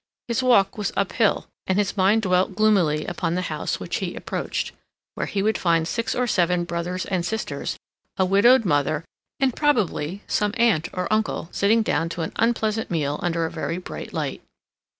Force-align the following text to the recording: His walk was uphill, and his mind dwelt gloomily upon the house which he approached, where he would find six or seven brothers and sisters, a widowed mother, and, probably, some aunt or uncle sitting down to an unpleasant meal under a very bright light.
His 0.27 0.41
walk 0.41 0.79
was 0.79 0.91
uphill, 0.97 1.45
and 1.67 1.77
his 1.77 1.95
mind 1.95 2.23
dwelt 2.23 2.55
gloomily 2.55 3.05
upon 3.05 3.35
the 3.35 3.43
house 3.53 3.79
which 3.79 3.97
he 3.97 4.15
approached, 4.15 4.71
where 5.13 5.27
he 5.27 5.43
would 5.43 5.59
find 5.59 5.87
six 5.87 6.15
or 6.15 6.25
seven 6.25 6.63
brothers 6.63 7.05
and 7.05 7.23
sisters, 7.23 7.77
a 8.17 8.25
widowed 8.25 8.65
mother, 8.65 9.05
and, 9.39 9.55
probably, 9.55 10.23
some 10.25 10.55
aunt 10.57 10.89
or 10.91 11.07
uncle 11.13 11.49
sitting 11.51 11.83
down 11.83 12.09
to 12.09 12.21
an 12.21 12.31
unpleasant 12.37 12.89
meal 12.89 13.19
under 13.21 13.45
a 13.45 13.51
very 13.51 13.77
bright 13.77 14.11
light. 14.11 14.41